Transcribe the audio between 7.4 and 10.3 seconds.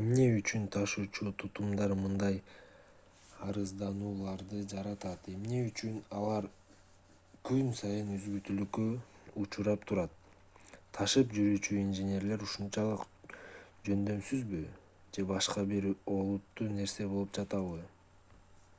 күн сайын үзгүлтүүккө учурап турат